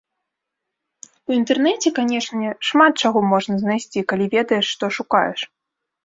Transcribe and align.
У 1.31 1.33
інтэрнэце, 1.39 1.91
канечне, 1.99 2.49
шмат 2.69 2.93
чаго 3.05 3.19
можна 3.33 3.55
знайсці, 3.65 3.99
калі 4.13 4.25
ведаеш, 4.35 4.65
што 4.77 4.85
шукаеш. 4.99 5.39